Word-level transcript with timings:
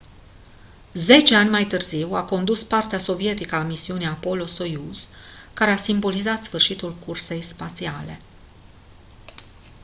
zece 0.93 1.35
ani 1.35 1.49
mai 1.49 1.65
târziu 1.65 2.13
a 2.13 2.23
condus 2.23 2.63
partea 2.63 2.97
sovietică 2.99 3.55
a 3.55 3.63
misiunii 3.63 4.05
apollo-soyuz 4.07 5.07
care 5.53 5.71
a 5.71 5.75
simbolizat 5.75 6.43
sfârșitul 6.43 6.95
cursei 6.95 7.41
spațiale 7.41 8.19